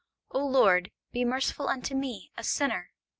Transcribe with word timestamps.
O 0.31 0.43
Lord, 0.43 0.89
be 1.11 1.23
merciful 1.23 1.67
unto 1.67 1.93
me, 1.93 2.31
a 2.35 2.43
sinner! 2.43 2.89